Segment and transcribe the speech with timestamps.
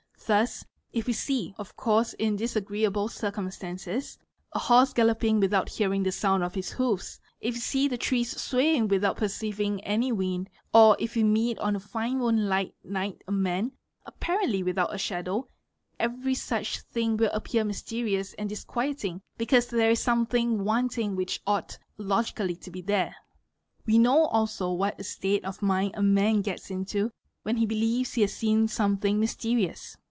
[0.27, 0.63] Thus
[0.93, 4.17] if we see, of course in disagreeable circumstances,
[4.53, 8.39] a horse galloping without hearing the sound of his hoofs; if we see the trees
[8.39, 13.21] swaying without perceiving any wind; or if we meet on a fine ~ moonlight night
[13.27, 13.73] a man,
[14.05, 15.49] apparently without a shadow,
[15.99, 21.01] every such thing FE will appear mysterious and disquieting because there is something want a
[21.01, 23.17] ing which ought logically to be there.
[23.85, 27.11] We know also what a state of Monind a man gets into
[27.43, 29.97] when he believes he has seen something mysterious.